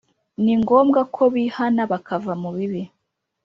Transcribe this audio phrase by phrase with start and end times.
[0.43, 2.81] ni ngombwa ko bihana bakava mu bibi